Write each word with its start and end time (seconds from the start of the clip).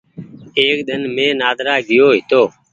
ايڪ 0.59 0.77
ۮن 0.87 1.01
مين 1.15 1.31
نآدرا 1.41 1.75
گئيو 1.87 2.07
هيتو۔ 2.15 2.41